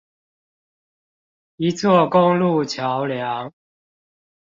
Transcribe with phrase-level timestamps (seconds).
[1.57, 3.53] 一座公路橋梁